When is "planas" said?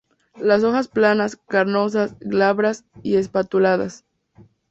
0.87-1.37